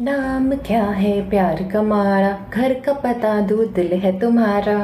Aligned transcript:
नाम 0.00 0.50
क्या 0.56 0.82
है 0.84 1.30
प्यार 1.30 1.62
का 1.72 1.80
मारा? 1.82 2.28
घर 2.52 2.72
का 2.80 2.92
पता 2.92 3.40
दो 3.40 3.64
दिल 3.64 3.92
है 3.92 4.18
तुम्हारा। 4.20 4.76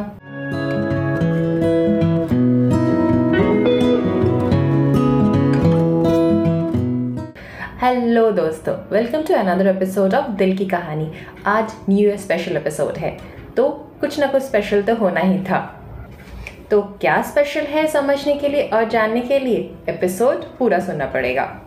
हेलो 7.83 8.31
दोस्तों 8.31 8.75
welcome 8.91 9.23
to 9.23 9.35
another 9.35 9.67
episode 9.67 10.15
of 10.15 10.31
Dil 10.31 10.57
Ki 10.57 10.67
Kahani. 10.67 11.11
आज 11.47 11.73
न्यू 11.89 12.09
ईयर 12.09 12.17
स्पेशल 12.17 12.57
एपिसोड 12.57 12.97
है 12.97 13.17
तो 13.57 13.69
कुछ 14.01 14.19
ना 14.21 14.27
कुछ 14.27 14.43
स्पेशल 14.43 14.83
तो 14.83 14.95
होना 14.95 15.21
ही 15.21 15.39
था। 15.45 15.61
तो 16.71 16.83
क्या 17.01 17.23
स्पेशल 17.23 17.67
है 17.67 17.87
समझने 17.87 18.35
के 18.35 18.49
लिए 18.49 18.69
और 18.69 18.89
जानने 18.89 19.21
के 19.21 19.39
लिए 19.39 19.71
एपिसोड 19.89 20.45
पूरा 20.59 20.79
सुनना 20.79 21.07
पड़ेगा। 21.07 21.64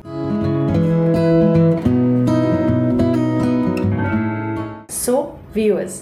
सो 5.57 5.61
व्यूअर्स 5.61 6.02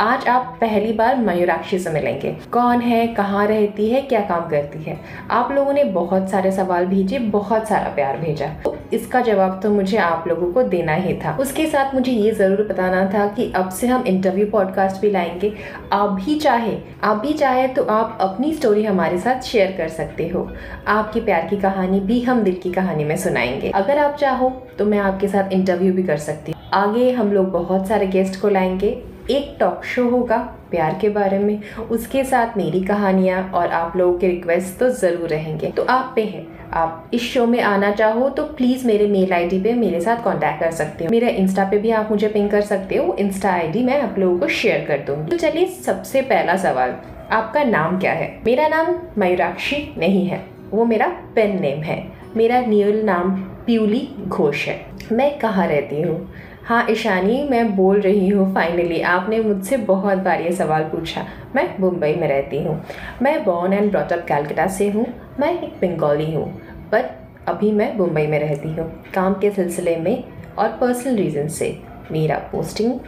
आज 0.00 0.26
आप 0.28 0.56
पहली 0.60 0.92
बार 0.92 1.16
मयूराक्षी 1.16 1.78
से 1.78 1.90
मिलेंगे। 1.90 2.30
कौन 2.52 2.80
है, 2.80 3.06
कहाँ 3.06 3.46
रहती 3.46 3.88
है, 3.90 4.00
क्या 4.00 4.20
काम 4.20 4.48
करती 4.48 4.82
है? 4.82 4.96
आप 5.30 5.52
लोगों 5.52 5.72
ने 5.72 5.84
बहुत 5.84 6.30
सारे 6.30 6.52
सवाल 6.52 6.86
भेजे, 6.86 7.18
बहुत 7.18 7.68
सारा 7.68 7.88
प्यार 7.88 8.16
भेजा। 8.16 8.46
तो 8.64 8.76
इसका 8.92 9.20
जवाब 9.20 9.60
तो 9.62 9.70
मुझे 9.70 9.96
आप 9.96 10.24
लोगों 10.28 10.52
को 10.52 10.62
देना 10.62 10.94
ही 10.94 11.14
था। 11.14 11.36
उसके 11.40 11.66
साथ 11.66 11.94
मुझे 11.94 12.12
ये 12.12 12.30
ज़रूर 12.30 12.66
बताना 12.68 13.04
था 13.14 13.26
कि 13.26 13.52
अब 13.56 13.68
से 13.68 13.86
हम 13.86 14.04
इंटरव्यू 14.06 14.46
पॉडकास्ट 14.46 15.00
भी 15.00 15.10
लाएँगे। 15.10 15.52
आप 15.92 16.10
भी 16.10 16.38
चाहे, 16.38 16.76
आप 17.04 17.16
भी 17.16 17.32
चाहे 17.32 17.68
तो 17.68 17.84
आप 17.84 18.18
अपनी 18.20 18.52
स्टोरी 18.52 18.84
हमारे 18.84 19.18
साथ 19.18 19.40
शेयर 19.40 19.74
कर 19.78 19.88
सकते 19.88 20.28
हो। 20.28 20.48
आपकी 20.88 21.20
प्यार 21.20 21.46
की 21.46 21.56
कहानी 21.56 22.00
भी 22.00 22.20
हम 22.20 22.42
दिल 22.42 22.58
की 22.62 22.72
कहानी 22.72 23.04
में 23.04 23.16
सुनाएँगे। 23.16 23.70
अगर 23.70 23.98
आप 23.98 24.16
चाहो 24.16 24.50
तो 24.78 24.84
मैं 24.84 24.98
आपके 24.98 25.28
साथ 25.28 25.52
इंटरव्यू 25.52 25.92
भी 25.92 26.02
कर 26.02 26.16
सकती 26.16 26.52
हूँ। 26.52 26.60
आगे 26.74 27.10
हम 27.12 27.32
लोग 27.32 27.52
बहुत 27.52 27.88
सारे 27.88 28.06
गेस्ट 28.06 28.40
को 28.40 28.48
लाएँगे। 28.48 29.09
एक 29.30 29.56
टॉक 29.60 29.84
शो 29.84 30.08
होगा, 30.08 30.36
प्यार 30.70 30.98
के 31.00 31.08
बारे 31.08 31.38
में, 31.38 31.60
उसके 31.90 32.24
साथ 32.24 32.56
मेरी 32.56 32.80
कहानियाँ 32.80 33.42
और 33.50 33.68
आप 33.68 33.96
लोगों 33.96 34.18
के 34.18 34.26
रिक्वेस्ट 34.26 34.78
तो 34.78 34.88
ज़रूर 34.90 35.28
रहेंगे। 35.28 35.70
तो 35.70 35.82
आप 35.84 36.12
पे 36.16 36.24
है। 36.24 36.46
आप 36.72 37.10
इस 37.14 37.22
शो 37.22 37.46
में 37.46 37.60
आना 37.60 37.90
चाहो 37.92 38.28
तो 38.28 38.42
प्लीज़ 38.46 38.86
मेरे 38.86 39.06
मेल 39.06 39.32
आईडी 39.32 39.60
पे 39.60 39.72
मेरे 39.74 40.00
साथ 40.00 40.22
कांटेक्ट 40.24 40.60
कर 40.60 40.70
सकते 40.70 41.04
हो। 41.04 41.10
मेरे 41.10 41.30
इंस्टा 41.30 41.64
पे 41.64 41.78
भी 41.78 41.90
आप 41.90 42.10
मुझे 42.10 42.28
पिंग 42.28 42.50
कर 42.50 42.60
सकते 42.62 42.96
हो। 42.96 43.14
इंस्टा 43.18 43.50
आईडी 43.50 43.82
मैं 43.82 44.00
आप 44.02 44.18
लोगों 44.18 44.38
को 44.38 44.48
शेयर 44.48 44.84
कर 44.88 44.98
दूँगी। 45.06 45.30
तो 45.30 45.36
चलिए 45.38 45.66
सबसे 45.66 46.22
पहला 46.22 46.56
सवाल, 46.56 46.94
आपका 47.32 47.64
नाम 47.64 47.98
क्या 47.98 48.12
है? 48.12 48.30
मेरा 48.46 48.68
नाम 48.68 48.94
मयूराक्षी 49.18 49.76
नहीं 49.98 50.26
है। 50.26 50.44
वो 50.70 50.84
मेरा 50.84 51.06
पेन 51.34 51.60
नेम 51.60 51.82
है। 51.82 52.02
मेरा 52.36 52.58
रियल 52.60 53.04
नाम 53.04 53.30
प्यूली 53.66 54.08
घोष 54.28 54.66
है। 54.66 54.78
मैं 55.12 55.38
कहाँ 55.38 55.66
रहती 55.66 56.00
हूँ? 56.02 56.32
हाँ 56.64 56.86
ईशानी, 56.90 57.42
मैं 57.42 57.76
बोल 57.76 58.00
रही 58.00 58.28
हूँ 58.28 58.52
फाइनली 58.54 59.00
आपने 59.02 59.40
मुझसे 59.40 59.76
बहुत 59.76 60.18
बार 60.18 60.40
ये 60.40 60.52
सवाल 60.52 60.82
पूछा। 60.84 61.26
मैं 61.54 61.68
मुंबई 61.80 62.14
में 62.14 62.26
रहती 62.28 62.62
हूँ। 62.62 62.80
मैं 63.22 63.42
बॉर्न 63.44 63.72
एंड 63.72 63.90
ब्रॉटअप 63.90 64.24
कैलकटा 64.28 64.66
से 64.66 64.88
हूँ। 64.90 65.06
मैं 65.40 65.52
एक 65.52 65.74
बंगाली 65.82 66.32
हूँ, 66.34 66.46
पर 66.92 67.10
अभी 67.48 67.70
मैं 67.72 67.94
मुंबई 67.96 68.26
में 68.26 68.38
रहती 68.38 68.68
हूँ। 68.68 68.90
काम 69.14 69.34
के 69.34 69.50
सिलसिले 69.50 69.96
में 69.96 70.24
और 70.58 70.68
पर्सनल 70.70 71.16
रीज़न 71.16 71.48
से 71.48 71.76
मेरा 72.12 72.36
पोस्टिंग 72.52 72.98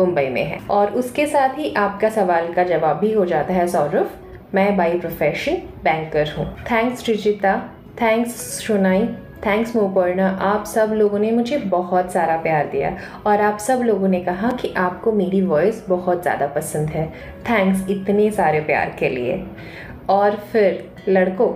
मुंबई 0.00 0.28
में 0.28 0.44
है। 0.44 0.58
और 0.70 0.92
उसके 0.92 1.26
साथ 1.26 1.58
ही 1.58 1.72
आपका 1.74 2.08
सवाल 2.10 2.52
का 2.52 2.62
जवाब 2.64 2.98
भी 2.98 3.12
हो 3.12 3.24
जाता 3.24 3.54
है, 3.54 3.66
सौरभ। 3.68 4.10
मैं 4.54 4.76
बाई 4.76 4.98
प्रोफेशन 4.98 5.56
बैंकर 5.84 6.28
हूँ। 6.28 6.46
Thanks 6.70 7.08
Rijita 7.08 7.58
thanks 8.02 8.60
Shonai 8.60 9.08
thanks 9.46 9.76
Moparna 9.76 10.28
आप 10.28 10.64
सब 10.64 10.92
लोगों 10.92 11.18
ने 11.18 11.30
मुझे 11.30 11.58
बहुत 11.58 12.12
सारा 12.12 12.36
प्यार 12.36 12.66
दिया 12.66 12.96
और 13.26 13.40
आप 13.40 13.58
सब 13.58 13.80
लोगों 13.80 14.08
ने 14.08 14.20
कहा 14.20 14.50
कि 14.52 14.72
आपको 14.76 15.12
मेरी 15.12 15.40
वॉइस 15.42 15.84
बहुत 15.88 16.22
ज़्यादा 16.22 16.46
पसंद 16.46 16.88
है। 16.88 17.06
थैंक्स 17.50 17.90
इतने 17.90 18.30
सारे 18.30 18.60
प्यार 18.60 18.96
के 18.98 19.08
लिए। 19.08 19.42
और 20.08 20.36
फिर, 20.52 20.84
लड़कों, 21.08 21.50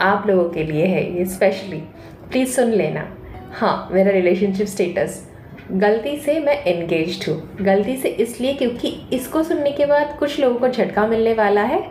आप 0.00 0.26
लोगों 0.26 0.48
के 0.50 0.64
लिए 0.64 0.86
है 0.86 1.18
ये 1.18 1.24
स्पेशली 1.24 1.82
प्लीज़ 2.30 2.50
सुन 2.50 2.72
लेना। 2.72 3.06
हाँ 3.52 3.88
मेरा 3.92 4.10
रिलेशनशिप 4.10 4.66
स्टेटस 4.66 5.29
गलती 5.72 6.16
से 6.18 6.38
मैं 6.40 6.54
एंगेज 6.64 7.24
हूँ। 7.28 7.64
गलती 7.64 7.96
से 7.96 8.08
इसलिए 8.08 8.54
क्योंकि 8.54 8.88
इसको 9.12 9.42
सुनने 9.42 9.70
के 9.72 9.84
बाद 9.86 10.16
कुछ 10.18 10.38
लोगों 10.40 10.58
को 10.60 10.68
झटका 10.68 11.06
मिलने 11.06 11.34
वाला 11.34 11.62
है, 11.62 11.82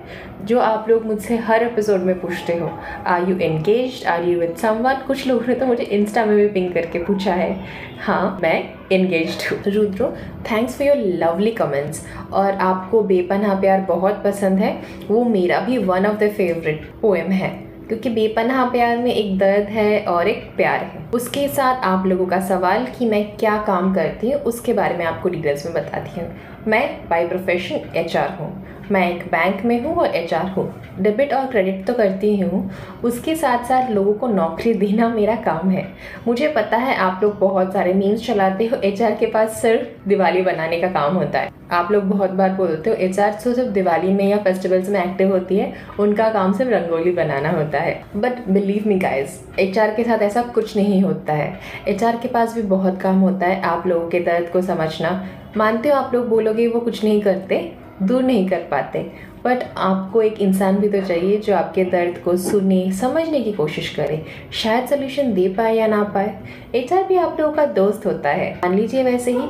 जो 0.46 0.60
आप 0.60 0.90
लोग 0.90 1.06
मुझसे 1.06 1.38
हर 1.38 1.64
एपिसोड 1.64 2.02
में 2.02 2.20
पूछते 2.22 2.54
हो 2.54 2.70
are 3.08 3.30
you 3.30 3.38
engage 3.38 4.04
are 4.06 4.24
you 4.24 4.40
with 4.40 4.56
someone 4.56 4.98
कुछ 5.08 5.26
लोगों 5.28 5.48
ने 5.48 5.56
तो 5.56 5.66
मुझे 5.66 5.84
इंस्टा 5.84 6.26
में 6.26 6.36
भी 6.36 6.48
पिंग 6.50 6.74
करके 6.74 7.04
पूछा 7.04 7.34
है। 7.34 7.56
हाँ 8.00 8.40
मैं 8.42 8.58
एंगेज 8.92 9.48
हूँ। 9.52 9.62
Rudro 9.68 10.12
thanks 10.52 10.78
for 10.78 10.88
your 10.88 10.98
lovely 10.98 11.52
comments 11.52 12.06
और 12.34 12.52
आपको 12.52 13.02
बेपनाह 13.04 13.60
प्यार 13.62 13.82
बहुत 13.88 14.22
पसंद 14.24 14.60
है। 14.60 14.78
वो 15.08 15.24
मेरा 15.26 15.60
भी 15.60 15.78
one 15.80 16.06
of 16.06 16.18
the 16.18 16.32
favourite 16.32 16.92
poem 17.02 17.32
है। 17.32 17.69
क्योंकि 17.90 18.10
बेपनाह 18.10 18.66
प्यार 18.66 18.98
में 18.98 19.14
एक 19.14 19.38
दर्द 19.38 19.70
है 19.70 20.06
और 20.06 20.28
एक 20.28 20.44
प्यार 20.58 20.80
है। 20.80 21.04
उसके 21.14 21.48
साथ 21.48 21.84
आप 21.84 22.06
लोगों 22.06 22.26
का 22.26 22.40
सवाल 22.40 22.86
कि 22.98 23.06
मैं 23.06 23.24
क्या 23.38 23.58
काम 23.68 23.94
करती 23.94 24.32
हूँ, 24.32 24.42
उसके 24.42 24.74
बारे 24.74 24.98
में 24.98 25.06
आपको 25.06 25.30
डिटेल्स 25.30 25.66
में 25.66 25.74
बताती 25.76 26.20
हूँ। 26.20 26.59
मैं 26.68 27.08
बाई 27.10 27.28
प्रोफेशन 27.28 27.98
एच 27.98 28.16
आर 28.18 28.30
हूँ। 28.30 28.66
मैं 28.92 29.10
एक 29.12 29.24
बैंक 29.24 29.64
में 29.66 29.82
हूँ 29.84 29.96
और 29.96 30.16
एच 30.16 30.34
आर 30.34 30.46
हूँ। 30.46 30.66
डेबिट 31.00 31.34
और 31.34 31.46
क्रेडिट 31.48 31.86
तो 31.88 31.94
करती 31.94 32.28
ही 32.36 32.42
हूँ। 32.42 32.72
उसके 33.04 33.36
साथ 33.36 33.64
साथ 33.64 33.90
लोगों 33.92 34.14
को 34.14 34.28
नौकरी 34.28 34.74
देना 34.74 35.10
मेरा 35.10 35.36
काम 35.36 35.70
है। 35.70 35.86
मुझे 36.28 36.48
पता 36.48 36.78
है 36.78 36.96
आप 36.96 37.20
लोग 37.24 37.38
बहुत 37.40 37.74
सारे 37.74 37.94
मीम्स 37.94 38.26
चलाते 38.28 38.66
हो। 38.66 38.78
एचआर 38.78 39.16
के 39.16 39.26
पास 39.26 39.62
सिर्फ़ 39.62 40.10
दिवाली 40.10 40.42
बनाने 40.42 40.80
का 40.82 40.88
काम 40.88 41.16
होता 41.16 41.40
है। 41.40 41.52
आप 41.72 41.92
लोग 41.92 42.04
बहुत 42.04 42.30
बार 42.30 42.54
बोलते 42.54 42.90
हो 42.90 42.96
एच 42.96 43.20
आर 43.20 43.34
तो 43.34 43.54
सिर्फ़ 43.54 43.70
दिवाली 43.70 44.14
में 44.14 44.26
या 44.26 44.38
फेस्टिवल्स 44.38 44.90
में 44.90 45.04
एक्टिव 45.04 45.32
होती 45.32 45.58
है। 45.58 45.74
उनका 46.00 46.30
काम 46.30 46.54
सिर्फ़ 46.54 46.72
रंगोली 46.72 47.12
बनाना 47.12 47.52
होता 47.52 47.80
है। 47.80 48.02
But 48.16 48.48
believe 48.50 48.88
me 48.88 49.00
guys 49.00 49.40
H 49.60 49.78
के 49.78 50.04
साथ 50.04 50.22
ऐसा 50.22 50.42
कुछ 50.42 50.76
नहीं 50.78 51.02
होता 51.02 51.34
है। 51.34 51.60
एचआर 51.88 52.18
के 52.18 52.28
पास 52.28 52.56
भी 52.56 52.62
बहुत 52.62 53.02
काम 53.02 53.20
होता 53.20 53.48
है। 53.48 53.62
आप 53.62 53.88
लोगों 53.88 54.10
के 54.10 54.20
दर्द 54.20 54.50
को 54.50 54.62
समझना 54.62 55.28
मानते 55.58 55.90
हो 55.90 55.96
आप 55.96 56.14
लोग 56.14 56.30
बोलोगे, 56.30 56.68
वो 56.68 56.80
कुछ 56.80 57.04
नहीं 57.04 57.22
करते, 57.22 57.72
दूर 58.04 58.24
नहीं 58.24 58.50
कर 58.50 58.60
पाते। 58.60 59.30
बट 59.46 59.60
आपको 59.78 60.22
एक 60.22 60.42
इंसान 60.42 60.78
भी 60.78 60.90
तो 60.90 61.02
चाहिए 61.02 61.38
जो 61.38 61.56
आपके 61.56 61.84
दर्द 61.84 62.18
को 62.18 62.38
सुने 62.38 62.92
समझने 62.92 63.42
की 63.42 63.52
कोशिश 63.52 63.96
करे। 63.96 64.26
शायद 64.54 64.88
सोल्यूशन 64.88 65.34
दे 65.34 65.50
पाए 65.50 65.76
या 65.76 65.88
ना 65.88 66.04
पाए। 66.04 66.40
एच 66.76 66.94
भी 66.94 67.16
आप 67.16 67.38
लोगों 67.40 67.54
का 67.54 67.66
दोस्त 67.66 68.06
होता 68.06 68.30
है। 68.30 68.54
मान 68.54 68.74
लीजिए 68.76 69.04
वैसे 69.04 69.32
ही, 69.32 69.48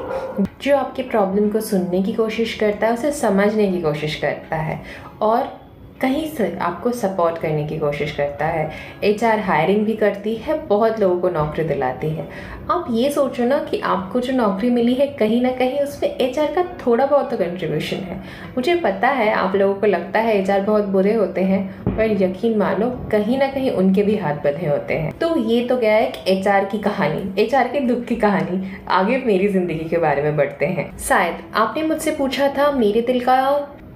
जो 0.61 0.77
आपके 0.77 1.03
प्रॉब्लम 1.03 1.49
को 1.49 1.61
सुनने 1.61 2.03
की 2.03 2.13
कोशिश 2.13 2.53
करता 2.53 2.87
है, 2.87 2.93
उसे 2.93 3.11
समझने 3.11 3.71
की 3.71 3.81
कोशिश 3.81 4.15
करता 4.15 4.55
है। 4.55 4.81
और 5.21 5.58
कहीं 6.01 6.27
से 6.27 6.55
आपको 6.61 6.91
सपोर्ट 6.91 7.37
करने 7.37 7.65
की 7.67 7.77
कोशिश 7.79 8.11
करता 8.11 8.45
है। 8.45 8.69
एचआर 9.03 9.39
हायरिंग 9.39 9.85
भी 9.85 9.93
करती 9.93 10.35
है, 10.35 10.57
बहुत 10.67 10.99
लोगों 10.99 11.19
को 11.21 11.29
नौकरी 11.29 11.63
दिलाती 11.63 12.09
है। 12.09 12.27
आप 12.71 12.85
ये 12.91 13.09
सोचो 13.11 13.45
ना 13.45 13.57
कि 13.61 13.79
आपको 13.79 14.19
जो 14.19 14.33
नौकरी 14.33 14.69
मिली 14.69 14.93
है, 14.93 15.07
कहीं 15.09 15.41
ना 15.41 15.51
कहीं 15.51 15.79
उसमें 15.79 16.09
एच 16.11 16.37
का 16.55 16.63
थोड़ा 16.85 17.05
बहुत 17.05 17.29
तो 17.31 17.37
कंट्रीब्यूशन 17.37 18.03
है। 18.03 18.17
मुझे 18.55 18.75
पता 18.75 19.07
है, 19.09 19.31
आप 19.33 19.55
लोगों 19.55 19.73
को 19.75 19.87
लगता 19.87 20.19
है 20.19 20.37
एचआर 20.37 20.61
बहुत 20.61 20.85
बुरे 20.87 21.13
होते 21.13 21.41
हैं, 21.41 21.61
पर 21.87 22.11
यकीन 22.23 22.57
मानो, 22.57 22.89
कहीं 23.11 23.37
ना 23.37 23.47
कहीं 23.47 23.71
उनके 23.71 24.03
भी 24.03 24.15
हाथ 24.17 24.35
बधे 24.45 24.67
होते 24.67 24.93
हैं। 24.93 25.11
तो 25.19 25.35
ये 25.39 25.63
तो 25.65 25.77
गया 25.77 25.95
है 25.95 26.11
एच 26.27 26.45
की 26.71 26.77
कहानी 26.79 27.41
एचआर 27.41 27.67
के 27.67 27.79
दुख 27.79 28.05
की 28.05 28.15
कहानी। 28.15 28.71
आगे 28.89 29.17
मेरी 29.17 29.47
ज़िंदगी 29.47 29.89
के 29.89 29.97
बारे 29.97 30.21
में 30.21 30.37
बढ़ते 30.37 30.65
हैं। 30.67 30.89
शायद 30.99 31.43
आपने 31.55 31.83
मुझसे 31.83 32.11
पूछा 32.11 32.47
था, 32.47 32.71
मेरे 32.71 33.01
दिल 33.01 33.19
का 33.19 33.35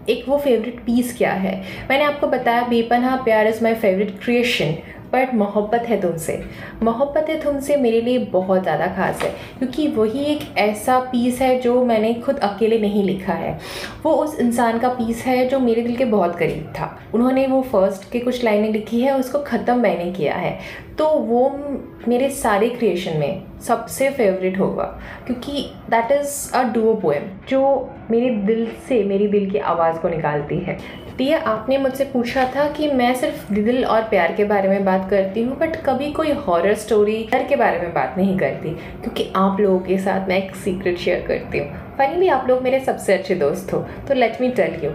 एक 0.09 0.25
वो 0.29 0.37
फेवरेट 0.37 0.79
पीस 0.79 1.17
क्या 1.17 1.31
है? 1.31 1.63
मैंने 1.89 2.03
आपको 2.03 2.27
बताया, 2.27 2.63
Bepanah 2.63 3.15
Pyaar 3.15 3.47
is 3.47 3.63
my 3.63 3.73
favourite 3.73 4.19
creation 4.23 4.75
but 5.13 5.33
मोहब्बत 5.35 5.85
है 5.87 5.99
तुमसे। 6.01 6.41
मोहब्बत 6.83 7.29
है 7.29 7.39
तुमसे 7.41 7.75
मेरे 7.77 8.01
लिए 8.01 8.19
बहुत 8.31 8.61
ज़्यादा 8.63 8.87
खास 8.87 9.21
है, 9.23 9.29
क्योंकि 9.59 9.87
वही 9.89 10.23
एक 10.25 10.41
ऐसा 10.57 10.99
पीस 11.11 11.41
है 11.41 11.59
जो 11.61 11.83
मैंने 11.85 12.13
खुद 12.15 12.39
अकेले 12.39 12.79
नहीं 12.79 13.03
लिखा 13.03 13.33
है। 13.33 13.57
वो 14.03 14.13
उस 14.13 14.39
इंसान 14.39 14.79
का 14.79 14.89
पीस 14.91 15.23
है 15.25 15.47
जो 15.49 15.59
मेरे 15.59 15.81
दिल 15.81 15.95
के 15.95 16.05
बहुत 16.07 16.35
करीब 16.35 16.73
था। 16.79 16.97
उन्होंने 17.13 17.45
वो 17.47 17.61
फ़र्स्ट 17.63 18.11
के 18.11 18.19
कुछ 18.19 18.43
लाइनें 18.43 18.71
लिखी 18.71 19.01
है, 19.01 19.17
उसको 19.19 19.39
ख़त्म 19.41 19.79
मैंने 19.79 20.11
किया 20.11 20.35
है। 20.35 20.57
तो 20.97 21.07
वो 21.07 21.49
मेरे 22.07 22.29
सारे 22.31 22.69
क्रिएशन 22.69 23.17
में 23.17 23.43
सबसे 23.61 24.09
फेवरेट 24.09 24.59
होगा, 24.59 24.83
क्योंकि 25.25 25.69
that 25.89 26.11
is 26.11 26.51
a 26.55 26.63
duo 26.73 26.93
poem 26.95 27.23
जो 27.49 27.61
मेरे 28.11 28.29
दिल 28.45 28.67
से 28.87 29.03
मेरी 29.03 29.27
दिल 29.27 29.49
की 29.51 29.57
आवाज़ 29.59 29.97
को 29.97 30.09
निकालती 30.09 30.57
है। 30.57 30.77
दिया 31.17 31.39
आपने 31.41 31.77
मुझसे 31.77 32.05
पूछा 32.05 32.45
था 32.55 32.67
कि 32.69 32.91
मैं 32.91 33.13
सिर्फ़ 33.15 33.53
दिल 33.53 33.83
और 33.85 34.03
प्यार 34.03 34.33
के 34.35 34.45
बारे 34.45 34.69
में 34.69 34.85
बात 34.85 35.09
करती 35.09 35.43
हूँ 35.43 35.57
बट 35.59 35.75
कभी 35.85 36.11
कोई 36.11 36.31
हॉरर 36.39 36.75
स्टोरी 36.75 37.21
डर 37.31 37.47
के 37.47 37.55
बारे 37.55 37.79
में 37.79 37.93
बात 37.93 38.15
नहीं 38.17 38.37
करती, 38.39 38.69
क्योंकि 38.69 39.31
आप 39.35 39.59
लोगों 39.59 39.79
के 39.79 39.97
साथ 39.99 40.29
मैं 40.29 40.37
एक 40.37 40.55
सीक्रेट 40.55 40.97
शेयर 40.97 41.25
करती 41.27 41.59
हूँ। 41.59 41.82
फाइनली 41.97 42.27
आप 42.27 42.47
लोग 42.49 42.61
मेरे 42.61 42.79
सबसे 42.79 43.13
अच्छे 43.13 43.35
दोस्त 43.35 43.73
हो 43.73 43.79
तो 44.07 44.13
लेट 44.13 44.39
मी 44.41 44.49
टेल 44.51 44.79
यू 44.83 44.91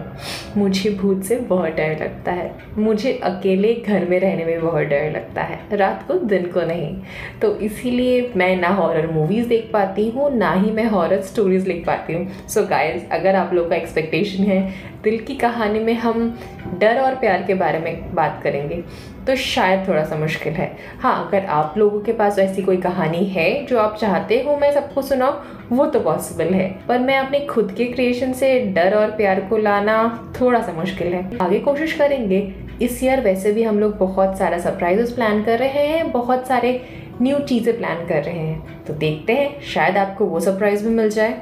मुझे 0.57 0.89
भूत 0.91 1.23
से 1.23 1.35
बहुत 1.49 1.75
डर 1.75 1.97
लगता 2.01 2.31
है। 2.31 2.51
मुझे 2.77 3.13
अकेले 3.23 3.73
घर 3.75 4.05
में 4.05 4.19
रहने 4.19 4.45
में 4.45 4.61
बहुत 4.61 4.87
डर 4.87 5.09
लगता 5.11 5.41
है, 5.41 5.59
रात 5.73 6.03
को 6.07 6.13
दिन 6.25 6.45
को 6.51 6.61
नहीं। 6.61 6.95
तो 7.41 7.55
इसीलिए 7.57 8.31
मैं 8.37 8.55
ना 8.57 8.69
हॉरर 8.69 9.07
मूवीज़ 9.11 9.47
देख 9.47 9.69
पाती 9.73 10.09
हूँ, 10.09 10.29
ना 10.37 10.51
ही 10.53 10.71
मैं 10.71 10.85
हॉरर 10.85 11.21
स्टोरीज़ 11.23 11.67
लिख 11.67 11.85
पाती 11.87 12.13
हूँ। 12.13 12.47
सो 12.47 12.65
गाइस 12.67 13.09
अगर 13.11 13.35
आप 13.35 13.53
लोग 13.53 13.69
का 13.69 13.75
एक्सपेक्टेशन 13.75 14.43
है, 14.43 14.61
दिल 15.03 15.19
की 15.19 15.35
कहानी 15.35 15.79
में 15.79 15.93
हम 15.95 16.37
डर 16.79 16.99
और 16.99 17.15
प्यार 17.15 17.43
के 17.43 17.53
बारे 17.53 17.79
में 17.79 18.15
बात 18.15 18.39
करेंगे 18.43 18.83
तो 19.27 19.35
शायद 19.35 19.87
थोड़ा 19.87 20.03
सा 20.05 20.15
मुश्किल 20.15 20.53
है। 20.53 20.71
हाँ 21.01 21.27
अगर 21.27 21.45
आप 21.47 21.73
लोगों 21.77 21.99
के 22.01 22.13
पास 22.13 22.39
ऐसी 22.39 22.61
कोई 22.61 22.77
कहानी 22.77 23.23
है 23.27 23.65
जो 23.65 23.77
आप 23.79 23.95
चाहते 23.95 24.41
हो 24.43 24.55
मैं 24.57 24.71
सबको 24.73 25.01
सुनाऊँ, 25.01 25.67
वो 25.71 25.85
तो 25.85 25.99
पॉसिबल 25.99 26.53
है। 26.53 26.69
पर 26.89 26.99
मैं 26.99 27.17
अपने 27.17 27.39
खुद 27.39 27.73
के 27.77 27.85
क्रिएशन 27.85 28.33
से 28.33 28.59
डर 28.59 28.93
और 28.93 29.11
प्यार 29.11 29.39
को 29.39 29.57
लाना 29.57 29.97
थोड़ा 30.41 30.61
सा 30.61 30.71
मुश्किल 30.73 31.13
है। 31.13 31.37
आगे 31.37 31.59
कोशिश 31.59 31.93
करेंगे। 31.93 32.53
इस 32.81 33.03
ईयर 33.03 33.21
वैसे 33.21 33.51
भी 33.51 33.63
हम 33.63 33.79
लोग 33.79 33.97
बहुत 33.97 34.37
सारा 34.37 34.57
सरप्राइजेस 34.57 35.11
प्लान 35.11 35.43
कर 35.43 35.59
रहे 35.59 35.87
हैं, 35.87 36.11
बहुत 36.11 36.47
सारे 36.47 36.81
न्यू 37.21 37.39
चीज़ें 37.39 37.77
प्लान 37.77 38.07
कर 38.07 38.23
रहे 38.23 38.39
हैं। 38.39 38.85
तो 38.85 38.93
देखते 38.93 39.33
हैं, 39.33 39.61
शायद 39.61 39.97
आपको 39.97 40.25
वो 40.25 40.39
सरप्राइज़ 40.39 40.83
भी 40.83 40.89
मिल 40.89 41.09
जाए। 41.09 41.41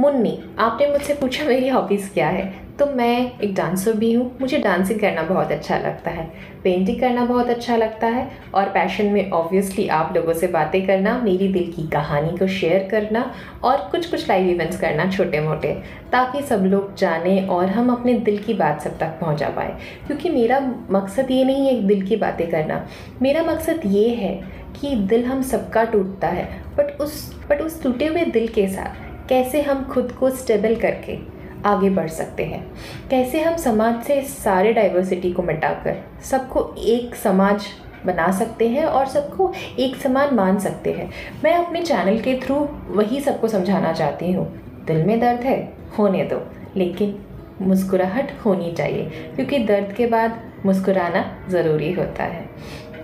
मुन्नी, 0.00 0.44
आपने 0.58 0.86
मुझसे 0.86 1.14
पूछा 1.14 1.44
मेरी 1.44 1.68
हॉबीज़ 1.68 2.12
क्या 2.12 2.28
है? 2.28 2.54
तो 2.80 2.86
मैं 2.86 3.38
एक 3.40 3.54
डांसर 3.54 3.92
भी 3.92 4.12
हूँ। 4.12 4.30
मुझे 4.40 4.58
डांसिंग 4.58 5.00
करना 5.00 5.22
बहुत 5.22 5.50
अच्छा 5.52 5.78
लगता 5.78 6.10
है। 6.10 6.24
पेंटिंग 6.64 7.00
करना 7.00 7.24
बहुत 7.24 7.48
अच्छा 7.48 7.76
लगता 7.76 8.06
है 8.06 8.26
और 8.54 8.68
पैशन 8.68 9.06
में 9.06 9.30
ऑब्वियसली 9.30 9.86
आप 9.88 10.12
लोगों 10.16 10.32
से 10.32 10.46
बातें 10.46 10.86
करना, 10.86 11.18
मेरी 11.18 11.48
दिल 11.48 11.72
की 11.72 11.86
कहानी 11.88 12.36
को 12.38 12.46
शेयर 12.48 12.86
करना 12.90 13.24
और 13.64 13.88
कुछ 13.90 14.06
कुछ 14.10 14.28
लाइव 14.28 14.48
इवेंट्स 14.50 14.80
करना 14.80 15.10
छोटे 15.10 15.40
मोटे 15.40 15.72
ताकि 16.12 16.42
सब 16.42 16.64
लोग 16.64 16.94
जाने 16.96 17.38
और 17.46 17.66
हम 17.66 17.90
अपने 17.92 18.14
दिल 18.20 18.38
की 18.38 18.54
बात 18.54 18.80
सब 18.82 18.98
तक 18.98 19.18
पहुँचा 19.20 19.48
पाए। 19.48 19.76
क्योंकि 20.06 20.30
मेरा 20.30 20.60
मकसद 20.90 21.30
ये 21.30 21.44
नहीं 21.44 21.66
है 21.66 21.82
दिल 21.86 22.06
की 22.06 22.16
बातें 22.16 22.46
करना। 22.50 22.86
मेरा 23.22 23.42
मकसद 23.42 23.82
ये 23.86 24.08
है 24.14 24.32
कि 24.80 24.94
दिल 25.08 25.24
हम 25.24 25.42
सबका 25.42 25.84
टूटता 25.84 26.28
है 26.28 26.48
बट 26.76 27.00
उस 27.00 27.12
बट 27.50 27.60
उस 27.60 27.82
टूटे 27.82 28.06
हुए 28.06 28.24
दिल 28.28 28.48
के 28.48 28.66
साथ 28.68 29.28
कैसे 29.28 29.62
हम 29.62 29.84
खुद 29.84 30.12
को 30.12 30.30
स्टेबल 30.30 30.74
करके 30.76 31.18
आगे 31.66 31.90
बढ़ 31.90 32.08
सकते 32.08 32.44
हैं। 32.44 32.62
कैसे 33.10 33.42
हम 33.42 33.56
समाज 33.56 34.02
से 34.02 34.20
सारे 34.22 34.72
डाइवर्सिटी 34.72 35.32
को 35.32 35.42
मिटाकर 35.42 35.96
सबको 36.22 36.74
एक 36.78 37.14
समाज 37.14 37.66
बना 38.06 38.30
सकते 38.32 38.68
हैं 38.68 38.84
और 38.84 39.06
सबको 39.06 39.52
एक 39.78 39.96
समान 39.96 40.34
मान 40.34 40.58
सकते 40.58 40.92
हैं? 40.92 41.10
मैं 41.44 41.54
अपने 41.54 41.82
चैनल 41.82 42.18
के 42.18 42.38
थ्रू 42.40 42.56
वही 42.88 43.20
सबको 43.20 43.48
समझाना 43.48 43.92
चाहती 43.92 44.32
हूँ। 44.32 44.46
दिल 44.86 45.04
में 45.06 45.20
दर्द 45.20 45.40
है, 45.40 45.72
होने 45.98 46.24
दो, 46.24 46.40
लेकिन 46.76 47.18
मुस्कुराहट 47.60 48.32
होनी 48.44 48.72
चाहिए, 48.72 49.10
क्योंकि 49.36 49.58
दर्द 49.58 49.92
के 49.92 50.06
बाद 50.06 50.40
मुस्कुराना 50.66 51.24
ज़रूरी 51.48 51.92
होता 51.92 52.24
है। 52.24 52.48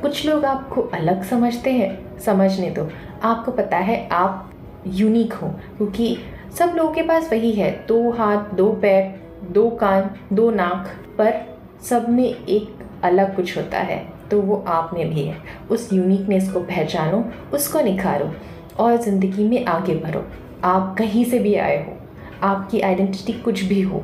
कुछ 0.02 0.24
लोग 0.26 0.44
आपको 0.44 0.82
अलग 0.82 1.22
समझते 1.22 1.72
हैं, 1.72 2.18
समझने 2.18 2.70
दो। 2.70 2.88
आपको 3.22 3.52
पता 3.52 3.76
है, 3.76 4.08
आप 4.08 4.50
यूनिक 4.86 5.32
हो, 5.32 5.48
क्योंकि 5.76 6.16
सब 6.58 6.72
लोगों 6.76 6.92
के 6.92 7.02
पास 7.02 7.28
वही 7.32 7.50
है। 7.52 7.70
दो 7.88 8.10
हाथ, 8.10 8.54
दो 8.54 8.70
पैर, 8.72 9.14
दो 9.52 9.68
कान, 9.70 10.10
दो 10.32 10.50
नाक, 10.50 10.86
पर 11.18 11.34
सब 11.82 12.08
में 12.08 12.24
एक 12.24 12.84
अलग 13.04 13.34
कुछ 13.36 13.56
होता 13.56 13.78
है। 13.78 13.98
तो 14.30 14.40
वो 14.40 14.64
आप 14.68 14.90
में 14.94 15.08
भी 15.10 15.22
है। 15.22 15.36
उस 15.70 15.92
यूनिकनेस 15.92 16.50
को 16.52 16.60
पहचानो, 16.60 17.24
उसको 17.54 17.80
निखारो 17.80 18.30
और 18.78 18.96
ज़िंदगी 18.96 19.44
में 19.44 19.64
आगे 19.64 19.94
बढ़ो। 19.94 20.24
आप 20.64 20.94
कहीं 20.98 21.24
से 21.24 21.38
भी 21.38 21.54
आए 21.54 21.76
हो, 21.84 21.96
आपकी 22.42 22.80
आइडेंटिटी 22.80 23.32
कुछ 23.32 23.62
भी 23.62 23.80
हो, 23.80 23.98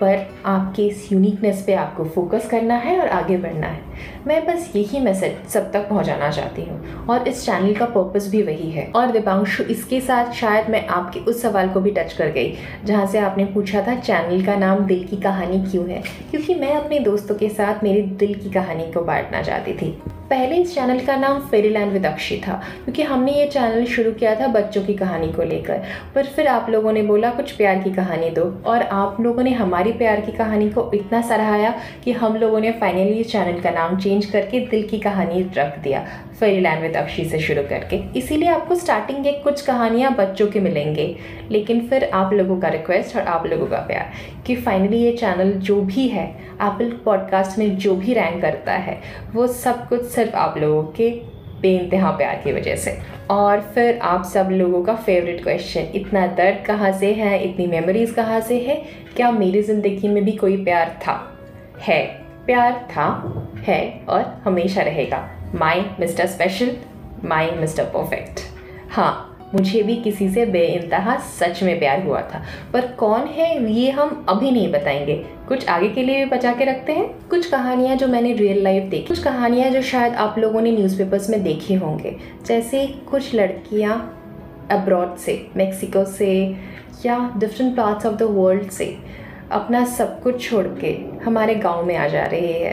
पर 0.00 0.26
आपके 0.46 0.86
इस 0.86 1.12
यूनिकनेस 1.12 1.62
पे 1.66 1.74
आपको 1.74 2.04
फोकस 2.04 2.48
करना 2.50 2.74
है 2.74 3.00
और 3.00 3.08
आगे 3.08 3.36
बढ़ना 3.36 3.66
है। 3.66 3.82
मैं 4.26 4.44
बस 4.46 4.72
यही 4.76 5.00
मैसेज 5.00 5.48
सब 5.48 5.70
तक 5.72 5.88
पहुंचाना 5.88 6.30
चाहती 6.30 6.62
हूँ। 6.62 7.06
और 7.06 7.28
इस 7.28 7.44
चैनल 7.46 7.74
का 7.74 7.84
पर्पस 7.86 8.28
भी 8.30 8.42
वही 8.42 8.70
है। 8.70 8.86
और 8.96 9.10
दिपांशु 9.10 9.62
इसके 9.64 10.00
साथ 10.00 10.32
शायद 10.32 10.70
मैं 10.70 10.86
आपके 10.88 11.20
उस 11.20 11.42
सवाल 11.42 11.68
को 11.68 11.80
भी 11.80 11.90
टच 11.90 12.12
कर 12.12 12.30
गई, 12.30 12.54
जहाँ 12.84 13.06
से 13.06 13.18
आपने 13.18 13.44
पूछा 13.44 13.82
था 13.82 13.94
चैनल 13.94 14.44
का 14.46 14.56
नाम 14.56 14.84
दिल 14.86 15.04
की 15.04 15.16
कहानी 15.16 15.64
क्यों 15.70 15.88
है? 15.88 16.02
क्योंकि 16.30 16.54
मैं 16.54 16.74
अपने 16.74 17.00
दोस्तों 17.00 17.34
के 17.34 17.48
साथ 17.48 17.84
मेरे 17.84 18.02
दिल 18.02 18.34
की 18.34 18.50
कहानी 18.50 18.92
को 18.92 19.00
बांटना 19.00 19.42
चाहती 19.42 19.72
थी। 19.72 20.02
पहले 20.30 20.56
इस 20.56 20.74
चैनल 20.74 20.98
का 21.00 21.16
नाम 21.16 21.38
फेरीलैंड 21.40 21.92
विद 21.92 22.06
अक्षी 22.06 22.36
था, 22.36 22.60
क्योंकि 22.84 23.02
हमने 23.02 23.32
ये 23.32 23.46
चैनल 23.46 23.84
शुरू 23.84 24.12
किया 24.12 24.34
था 24.40 24.46
बच्चों 24.46 24.82
की 24.82 24.94
कहानी 24.94 25.32
को 25.32 25.42
लेकर। 25.42 25.82
पर 26.14 26.26
फिर 26.26 26.46
आप 26.46 26.70
लोगों 26.70 26.92
ने 26.92 27.02
बोला, 27.02 27.30
कुछ 27.30 27.50
प्यार 27.52 27.78
की 27.78 27.90
कहानी 27.90 28.30
दो। 28.30 28.42
और 28.66 28.82
आप 28.82 29.16
लोगों 29.20 29.42
ने 29.42 29.50
हमारी 29.50 29.92
प्यार 29.92 30.20
की 30.20 30.32
कहानी 30.32 30.70
को 30.70 30.90
इतना 30.94 31.20
सराहाया 31.22 31.74
कि 32.04 32.12
हम 32.12 32.36
लोगों 32.36 32.60
ने 32.60 32.72
फाइनली 32.72 33.12
इस 33.12 33.32
चैनल 33.32 33.60
का 33.60 33.70
नाम 33.70 33.98
चेंज 33.98 34.09
करके 34.18 34.60
दिल 34.60 34.88
की 34.88 34.98
कहानी 34.98 35.50
रख 35.56 35.78
दिया। 35.78 36.06
फेरी 36.40 36.60
लैंड 36.60 36.82
विद 36.82 36.96
अक्षी 36.96 37.24
से 37.24 37.38
शुरू 37.38 37.62
करके। 37.62 38.18
इसीलिए 38.18 38.48
आपको 38.48 38.74
स्टार्टिंग 38.74 39.24
के 39.24 39.32
कुछ 39.32 39.62
कहानियाँ 39.62 40.14
बच्चों 40.14 40.46
के 40.46 40.60
मिलेंगे। 40.60 41.16
लेकिन 41.50 41.80
फिर 41.80 42.04
आप 42.04 42.32
लोगों 42.32 42.60
का 42.60 42.68
रिक्वेस्ट 42.68 43.16
और 43.16 43.22
आप 43.22 43.46
लोगों 43.46 43.66
का 43.66 43.76
प्यार 43.76 44.12
कि 44.46 44.56
फाइनली 44.56 44.98
ये 44.98 45.12
चैनल 45.12 45.52
जो 45.52 45.80
भी 45.80 46.08
है 46.08 46.26
एप्पल 46.52 46.98
पॉडकास्ट 47.04 47.58
में 47.58 47.78
जो 47.78 47.96
भी 47.96 48.14
रैंक 48.14 48.42
करता 48.42 48.72
है, 48.72 49.00
वो 49.32 49.46
सब 49.46 49.88
कुछ 49.88 50.04
सिर्फ़ 50.04 50.34
आप 50.34 50.58
लोगों 50.58 50.82
के 50.82 51.10
बेनतहा 51.60 52.10
प्यार 52.10 52.40
की 52.44 52.52
वजह 52.52 52.76
से। 52.76 52.98
और 53.30 53.60
फिर 53.60 53.98
आप 53.98 54.24
सब 54.24 54.48
लोगों 54.50 54.82
का 54.82 54.94
फेवरेट 54.94 55.42
क्वेश्चन 55.42 55.80
इतना 55.94 56.26
दर्द 56.26 56.66
कहाँ 56.66 56.92
से 56.92 57.12
है, 57.12 57.44
इतनी 57.44 57.66
मेमोरीज 57.66 58.10
कहाँ 58.10 58.40
से 58.40 58.58
है, 58.58 58.82
क्या 59.16 59.30
मेरी 59.30 59.62
ज़िंदगी 59.62 60.08
में 60.08 60.24
भी 60.24 60.32
कोई 60.32 60.64
प्यार 60.64 60.98
था? 61.06 61.38
है। 61.80 62.19
प्यार 62.50 62.72
था, 62.72 63.06
है 63.66 64.00
और 64.08 64.42
हमेशा 64.44 64.82
रहेगा। 64.82 65.30
My 65.54 65.84
mister 66.00 66.26
special 66.26 66.76
my 67.24 67.50
mister 67.50 67.84
perfect 67.84 68.40
हाँ 68.92 69.26
मुझे 69.54 69.82
भी 69.82 69.96
किसी 69.96 70.30
से 70.30 70.46
बेइंतहा 70.46 71.16
सच 71.16 71.62
में 71.62 71.78
प्यार 71.78 72.06
हुआ 72.06 72.20
था। 72.20 72.42
पर 72.72 72.86
कौन 72.86 73.20
है, 73.20 73.72
ये 73.72 73.90
हम 73.90 74.26
अभी 74.28 74.50
नहीं 74.50 74.72
बताएँगे। 74.72 75.24
कुछ 75.48 75.68
आगे 75.68 75.88
के 75.88 76.02
लिए 76.02 76.24
भी 76.24 76.24
बचा 76.24 76.52
के 76.52 76.64
रखते 76.64 76.92
हैं। 76.92 77.28
कुछ 77.28 77.50
कहानियाँ 77.50 77.96
जो 77.96 78.06
मैंने 78.06 78.32
रियल 78.32 78.62
लाइफ 78.62 78.84
देखी। 78.84 79.04
कुछ 79.04 79.22
कहानियाँ 79.22 79.70
जो 79.70 79.82
शायद 79.82 80.14
आप 80.14 80.38
लोगों 80.38 80.60
ने 80.60 80.72
न्यूज़पेपर्स 80.72 81.30
में 81.30 81.42
देखी 81.42 81.74
होंगे। 81.74 82.16
जैसे 82.46 82.86
कुछ 82.86 83.34
लड़कियाँ 83.34 84.16
अब्रॉड 84.70 85.16
से 85.16 85.46
मेक्सिको 85.56 86.04
से, 86.04 86.56
या 87.06 87.34
different 87.36 87.76
parts 87.76 88.06
of 88.06 88.14
the 88.14 88.22
world 88.22 88.70
से। 88.70 88.98
अपना 89.52 89.84
सब 89.86 90.22
कुछ 90.22 90.48
छोड़ 90.48 90.66
के 90.80 90.96
हमारे 91.24 91.54
गाँव 91.56 91.84
में 91.86 91.96
आ 91.96 92.06
जा 92.08 92.24
रही 92.24 92.52
है, 92.52 92.72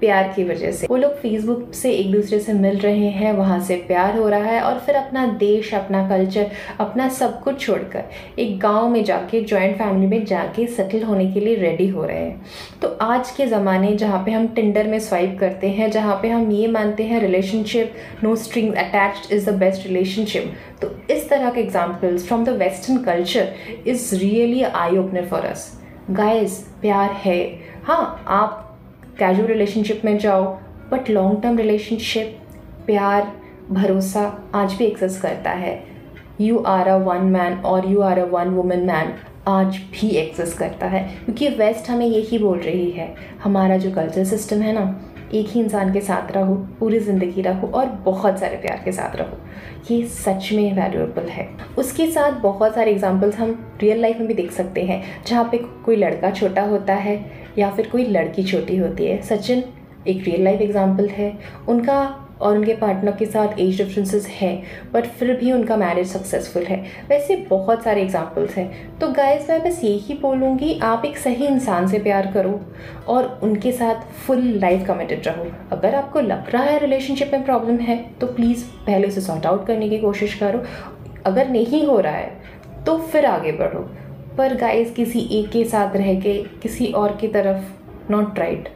प्यार 0.00 0.32
की 0.36 0.44
वजह 0.44 0.70
से। 0.72 0.86
वो 0.86 0.96
लोग 0.96 1.12
फेसबुक 1.12 1.72
से 1.74 1.90
एक 1.92 2.10
दूसरे 2.12 2.38
से 2.40 2.52
मिल 2.52 2.78
रहे 2.78 3.08
हैं, 3.10 3.32
वहाँ 3.32 3.58
से 3.60 3.76
प्यार 3.88 4.16
हो 4.18 4.28
रहा 4.28 4.44
है 4.44 4.60
और 4.60 4.78
फिर 4.78 4.94
अपना 4.94 5.26
देश, 5.34 5.72
अपना 5.74 6.08
कल्चर 6.08 6.50
अपना 6.80 7.08
सब 7.08 7.42
कुछ 7.42 7.60
छोड़कर 7.60 8.04
एक 8.38 8.58
गाँव 8.60 8.88
में 8.88 9.02
जाके 9.04 9.40
जॉइंट 9.42 9.76
फैमिली 9.78 10.06
में 10.06 10.24
जाके 10.24 10.66
सेटल 10.66 11.02
होने 11.02 11.30
के 11.32 11.40
लिए 11.40 11.54
रेडी 11.56 11.88
हो 11.88 12.04
रहे 12.04 12.18
हैं। 12.18 12.40
तो 12.82 12.88
आज 13.02 13.30
के 13.30 13.46
ज़माने 13.46 13.94
जहाँ 13.94 14.22
पे 14.24 14.32
हम 14.32 14.46
टिंडर 14.46 14.86
में 14.86 14.98
स्वाइप 14.98 15.36
करते 15.40 15.68
हैं, 15.68 15.90
जहाँ 15.90 16.18
पे 16.22 16.28
हम 16.28 16.50
ये 16.52 16.66
मानते 16.68 17.02
हैं 17.02 17.20
relationship 17.20 17.94
no 18.22 18.36
string 18.36 18.74
attached 18.74 19.32
is 19.32 19.50
the 19.50 19.54
best 19.54 19.86
relationship 19.86 20.52
तो 20.82 20.94
इस 21.10 21.28
तरह 21.30 21.50
के 21.50 21.60
examples 21.60 22.26
from 22.26 22.44
the 22.44 22.58
western 22.58 22.98
culture 23.04 23.52
is 23.86 24.14
really 24.14 24.62
eye 24.62 24.98
opener 24.98 25.26
for 25.26 25.46
us 25.46 25.70
guys 26.10 26.58
प्यार 26.80 27.10
है। 27.10 27.38
हाँ 27.84 28.24
आप 28.26 28.78
कैजुअल 29.18 29.48
रिलेशनशिप 29.48 30.02
में 30.04 30.18
जाओ 30.18 30.44
बट 30.90 31.10
लॉन्ग 31.10 31.42
टर्म 31.42 31.58
रिलेशनशिप 31.58 32.38
प्यार, 32.86 33.32
भरोसा 33.70 34.50
आज 34.54 34.72
भी 34.72 34.84
एक्सेस 34.84 35.20
करता 35.20 35.50
है। 35.50 35.82
You 36.40 36.58
are 36.58 36.88
a 36.88 36.96
one 36.96 37.24
man 37.24 37.58
और 37.58 37.86
you 37.86 38.00
are 38.00 38.18
a 38.18 38.24
one 38.24 38.48
women 38.48 38.84
man 38.86 39.12
आज 39.48 39.76
भी 39.92 40.08
एक्सेस 40.08 40.54
करता 40.54 40.86
है। 40.86 41.02
क्योंकि 41.24 41.48
वेस्ट 41.48 41.90
हमें 41.90 42.06
यही 42.06 42.38
बोल 42.38 42.58
रही 42.58 42.90
है। 42.90 43.14
हमारा 43.44 43.76
जो 43.76 43.90
कल्चर 43.90 44.24
सिस्टम 44.24 44.62
है 44.62 44.72
ना 44.72 45.09
एक 45.34 45.48
ही 45.48 45.60
इंसान 45.60 45.92
के 45.92 46.00
साथ 46.00 46.30
रहो, 46.32 46.54
पूरी 46.80 46.98
ज़िंदगी 46.98 47.42
रहो 47.42 47.66
और 47.68 47.86
बहुत 48.04 48.38
सारे 48.38 48.56
प्यार 48.56 48.80
के 48.84 48.92
साथ 48.92 49.16
रहो। 49.16 49.38
ये 49.90 50.06
सच 50.06 50.48
में 50.52 50.72
वैल्यूएबल 50.76 51.28
है। 51.28 51.48
उसके 51.78 52.06
साथ 52.10 52.40
बहुत 52.42 52.74
सारे 52.74 52.90
एग्जाम्पल्स 52.90 53.36
हम 53.36 53.58
रियल 53.80 54.00
लाइफ 54.00 54.18
में 54.18 54.26
भी 54.28 54.34
देख 54.34 54.50
सकते 54.52 54.84
हैं, 54.84 55.02
जहाँ 55.26 55.44
पे 55.44 55.58
कोई 55.84 55.96
लड़का 55.96 56.30
छोटा 56.30 56.62
होता 56.62 56.94
है 56.94 57.18
या 57.58 57.70
फिर 57.70 57.88
कोई 57.88 58.04
लड़की 58.06 58.44
छोटी 58.44 58.76
होती 58.76 59.06
है। 59.06 59.20
सचिन 59.22 59.62
एक 60.08 60.24
रियल 60.24 60.44
लाइफ 60.44 60.60
एग्ज़ाम्पल 60.60 61.08
है। 61.08 61.32
उनका 61.68 62.02
और 62.40 62.56
उनके 62.56 62.74
पार्टनर 62.76 63.12
के 63.12 63.26
साथ 63.26 63.58
एज 63.58 63.76
डिफरेंसेस 63.78 64.26
है 64.30 64.52
बट 64.92 65.06
फिर 65.08 65.34
भी 65.36 65.52
उनका 65.52 65.76
मैरिज 65.76 66.06
सक्सेसफुल 66.08 66.62
है। 66.62 66.76
वैसे 67.08 67.36
बहुत 67.50 67.82
सारे 67.82 68.02
एग्जाम्पल्स 68.02 68.56
हैं। 68.56 68.98
तो 68.98 69.08
गाइस 69.08 69.50
मैं 69.50 69.62
बस 69.62 69.80
यही 69.84 70.14
बोलूँगी, 70.14 70.78
आप 70.78 71.04
एक 71.04 71.18
सही 71.18 71.46
इंसान 71.46 71.86
से 71.88 71.98
प्यार 71.98 72.30
करो 72.32 72.60
और 73.08 73.38
उनके 73.42 73.72
साथ 73.72 74.10
फुल 74.26 74.42
लाइफ 74.56 74.86
कमिटेड 74.86 75.26
रहो। 75.26 75.46
अगर 75.72 75.94
आपको 75.94 76.20
लग 76.20 76.50
रहा 76.50 76.62
है 76.62 76.78
रिलेशनशिप 76.78 77.30
में 77.32 77.44
प्रॉब्लम 77.44 77.78
है 77.78 77.98
तो 78.20 78.26
प्लीज़ 78.26 78.64
पहले 78.86 79.08
उसे 79.08 79.20
सॉर्ट 79.20 79.46
आउट 79.46 79.66
करने 79.66 79.88
की 79.88 79.98
कोशिश 79.98 80.34
करो। 80.34 80.62
अगर 81.26 81.48
नहीं 81.48 81.86
हो 81.86 81.98
रहा 82.00 82.12
है 82.12 82.84
तो 82.86 82.96
फिर 82.98 83.26
आगे 83.26 83.52
बढ़ो। 83.52 83.88
पर 84.38 84.54
गाइस 84.56 84.92
किसी 84.94 85.20
एक 85.32 85.48
के 85.50 85.64
साथ 85.64 85.96
रह 85.96 86.14
के, 86.20 86.42
किसी 86.62 86.86
और 86.86 87.16
की 87.16 87.28
तरफ़ 87.28 88.12
नॉट 88.12 88.38
राइट 88.38 88.68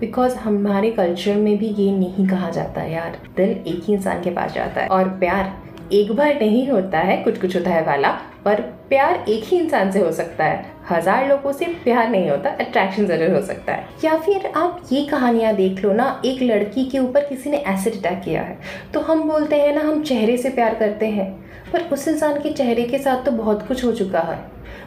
बिकॉज़ 0.00 0.36
हमारे 0.36 0.90
कल्चर 0.90 1.36
में 1.36 1.56
भी 1.58 1.66
ये 1.68 1.90
नहीं 1.92 2.26
कहा 2.28 2.50
जाता 2.50 2.82
यार। 2.82 3.18
दिल 3.36 3.50
एक 3.50 3.82
ही 3.84 3.94
इंसान 3.94 4.22
के 4.22 4.30
पास 4.30 4.52
जाता 4.54 4.80
है। 4.80 4.88
और 4.88 5.08
प्यार 5.18 5.52
एक 5.92 6.12
बार 6.12 6.34
नहीं 6.34 6.68
होता 6.68 6.98
है 6.98 7.16
कुछ 7.16 7.40
कुछ 7.40 7.54
होता 7.56 7.70
है 7.70 7.84
वाला, 7.86 8.10
पर 8.44 8.60
प्यार 8.88 9.24
एक 9.28 9.44
ही 9.44 9.58
इंसान 9.58 9.90
से 9.90 10.00
हो 10.00 10.12
सकता 10.12 10.44
है। 10.44 10.64
हज़ार 10.90 11.28
लोगों 11.28 11.52
से 11.52 11.64
प्यार 11.84 12.08
नहीं 12.10 12.30
होता 12.30 12.50
अट्रैक्शन 12.60 13.06
ज़रूर 13.06 13.34
हो 13.34 13.40
सकता 13.42 13.72
है। 13.72 13.88
या 14.04 14.16
फिर 14.16 14.46
आप 14.56 14.82
ये 14.92 15.04
कहानियाँ 15.04 15.54
देख 15.54 15.84
लो 15.84 15.92
ना, 15.92 16.20
एक 16.24 16.42
लड़की 16.42 16.84
के 16.84 16.98
ऊपर 16.98 17.24
किसी 17.24 17.50
ने 17.50 17.62
एसिड 17.68 17.96
अटैक 17.96 18.20
किया 18.24 18.42
है। 18.42 18.58
तो 18.94 19.00
हम 19.00 19.28
बोलते 19.28 19.56
हैं 19.56 19.74
ना, 19.74 19.80
हम 19.80 20.02
चेहरे 20.02 20.36
से 20.36 20.50
प्यार 20.50 20.74
करते 20.74 21.06
हैं। 21.08 21.28
पर 21.72 21.88
उस 21.92 22.06
इंसान 22.08 22.40
के 22.40 22.52
चेहरे 22.52 22.84
के 22.84 22.98
साथ 22.98 23.24
तो 23.24 23.30
बहुत 23.32 23.66
कुछ 23.68 23.84
हो 23.84 23.92
चुका 23.92 24.20
है। 24.20 24.38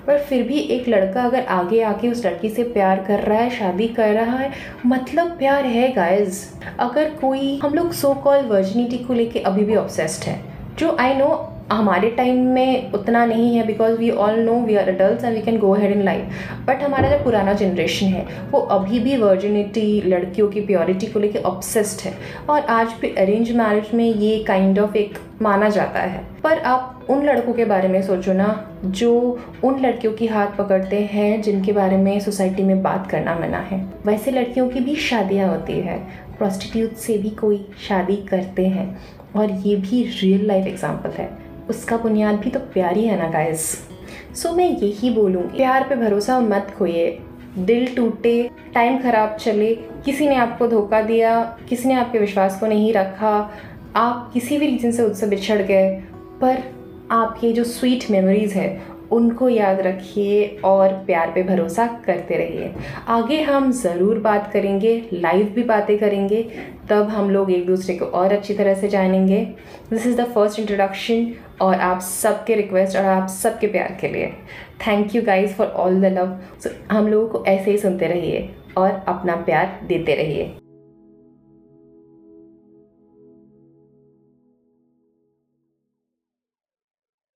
पर 0.08 0.20
फिर 0.20 0.44
भी 0.44 0.58
एक 0.58 0.88
लड़का 0.90 1.24
अगर 1.24 1.46
आगे 1.46 1.82
आके 1.82 2.10
उस 2.10 2.26
लड़की 2.26 2.50
से 2.50 2.64
प्यार 2.64 3.04
कर 3.04 3.20
रहा 3.20 3.40
है, 3.40 3.50
शादी 3.50 3.88
कर 3.88 4.14
रहा 4.14 4.38
है 4.38 4.52
मतलब 4.86 5.38
प्यार 5.38 5.66
है 5.66 5.92
गाइज़ 5.94 6.44
अगर 6.80 7.10
कोई, 7.22 7.60
हम 7.64 7.74
लोग 7.74 7.92
सो 7.92 8.14
कॉल 8.14 8.46
वर्जिनिटी 8.46 8.98
को 8.98 9.14
लेके 9.14 9.40
अभी 9.40 9.66
भी 9.66 9.76
ऑब्सेस्ड 9.76 10.24
है। 10.24 10.42
जो 10.78 10.96
आई 11.00 11.14
नो 11.14 11.28
हमारे 11.72 12.10
टाइम 12.10 12.36
में 12.36 12.92
उतना 12.92 13.26
नहीं 13.26 13.56
है 13.56 13.66
because 13.68 13.98
we 13.98 14.10
all 14.10 14.40
know 14.40 14.54
we 14.54 14.76
are 14.76 14.90
adult 14.90 15.24
and 15.24 15.36
we 15.36 15.42
can 15.42 15.58
go 15.58 15.74
head 15.74 15.92
in 15.92 16.04
life 16.04 16.24
but 16.68 16.82
हमारा 16.82 17.10
जो 17.10 17.24
पुराना 17.24 17.54
जनरेशन 17.54 18.06
है, 18.06 18.28
वो 18.52 18.60
अभी 18.60 19.00
भी 19.00 19.18
वर्जिनिटी 19.18 20.02
लड़कियों 20.02 20.48
की 20.48 20.62
प्योरिटी 20.62 21.08
को 21.08 21.20
लेकर 21.20 21.40
ऑब्सेस्ड 21.40 22.02
है। 22.02 22.14
और 22.50 22.60
आज 22.60 22.88
भी 23.02 23.08
अरेंज 23.16 23.52
मैरिज 23.52 23.94
में 23.94 24.06
ये 24.06 24.44
काइंड 24.44 24.76
kind 24.76 24.86
ऑफ़ 24.86 24.92
of 24.92 24.98
एक 24.98 25.18
माना 25.42 25.70
जाता 25.70 26.00
है। 26.00 26.24
पर 26.44 26.60
आप 26.60 27.08
उन 27.10 27.26
लड़कों 27.26 27.54
के 27.54 27.66
बारे 27.66 27.88
में 27.88 28.02
सोचो 28.02 28.34
ना, 28.34 28.80
जो 28.86 29.40
उन 29.64 29.80
लड़कियों 29.80 30.14
की 30.14 30.28
हाथ 30.28 30.48
पकड़ते 30.48 31.00
हैं, 31.00 31.42
जिनके 31.42 31.72
बारे 31.72 31.98
में 31.98 32.20
सोसाइटी 32.20 32.64
में 32.64 32.84
बात 32.84 33.08
करना 33.12 33.36
मना 33.36 33.58
है। 33.58 33.94
वैसे 34.06 34.32
लड़कियों 34.32 34.70
की 34.70 34.80
भी 34.80 34.96
शादियाँ 34.96 35.50
होती 35.50 35.74
है। 35.74 35.98
प्रोस्टिट्यूट 36.38 36.94
से 36.94 37.18
भी 37.18 37.30
कोई 37.30 37.66
शादी 37.88 38.16
करते 38.16 38.68
हैं। 38.68 39.02
और 39.36 39.52
ये 39.52 39.76
भी 39.76 40.04
रियल 40.22 40.48
लाइफ 40.48 40.68
एग्ज़ाम्पल 40.68 41.10
है। 41.10 41.53
उसका 41.70 41.98
बुनियाद 41.98 42.36
भी 42.36 42.50
तो 42.50 42.60
प्यार 42.60 42.98
ही 42.98 43.06
है 43.06 43.20
ना 43.20 43.30
गाइस 43.30 43.66
सो 44.36 44.50
so, 44.50 44.58
मैं 44.58 44.70
यही 44.70 45.10
बोलूँगी 45.10 45.58
प्यार 45.58 45.84
पे 45.84 45.96
भरोसा 45.96 46.40
मत 46.40 46.74
खोइए। 46.78 47.20
दिल 47.58 47.96
टूटे 47.96 48.50
टाइम 48.74 49.02
ख़राब 49.02 49.36
चले 49.36 49.76
किसी 49.76 50.28
ने 50.28 50.36
आपको 50.36 50.68
धोखा 50.68 51.02
दिया 51.02 51.58
किसी 51.70 51.88
ने 51.88 51.94
आपके 51.94 52.20
विश्वास 52.20 52.60
को 52.60 52.68
नहीं 52.68 52.94
रखा 52.94 53.52
आप 53.96 54.32
किसी 54.34 54.58
भी 54.58 54.68
रीज़न 54.68 54.92
से 54.92 55.04
उससे 55.04 55.28
बिछड़ 55.28 55.62
गए 55.62 56.04
पर 56.42 56.64
आपके 57.12 57.54
जो 57.54 57.64
स्वीट 57.64 58.12
मेमोरीज़ 58.12 58.54
है 58.54 58.82
उनको 59.14 59.50
याद 59.50 59.80
रखिए 59.82 60.46
और 60.66 60.94
प्यार 61.06 61.32
पे 61.36 61.44
भरोसा 61.44 61.86
करते 62.06 62.38
रहिए। 62.38 62.72
आगे 63.10 63.42
हम 63.42 63.72
ज़रूर 63.74 64.20
बात 64.20 64.50
करेंगे 64.54 65.02
लाइव 65.14 65.52
भी 65.56 65.64
बातें 65.64 65.98
करेंगे, 66.00 66.42
तब 66.90 67.10
हम 67.10 67.30
लोग 67.30 67.52
एक 67.52 67.66
दूसरे 67.68 67.96
को 67.98 68.06
और 68.06 68.34
अच्छी 68.34 68.54
तरह 68.54 68.74
से 68.74 68.88
जानेंगे। 68.90 69.44
This 69.90 70.08
is 70.08 70.22
the 70.22 70.26
first 70.26 70.60
introduction 70.60 71.32
और 71.62 71.76
आप 71.82 72.00
सबके 72.02 72.56
रिक्वेस्ट 72.56 72.98
और 72.98 73.06
आप 73.06 73.28
सबके 73.32 73.68
प्यार 73.68 73.98
के 74.02 74.08
लिए। 74.08 74.32
Thank 74.88 75.16
you 75.16 75.22
guys 75.22 75.54
for 75.54 75.68
all 75.68 76.02
the 76.02 76.14
love 76.14 76.38
हम 76.92 77.08
लोगों 77.08 77.28
को 77.30 77.46
ऐसे 77.48 77.72
ही 77.72 77.78
सुनते 77.78 78.08
रहिए 78.08 78.50
और 78.78 79.04
अपना 79.08 79.36
प्यार 79.36 79.80
देते 79.88 80.16
रहिए। 80.16 80.52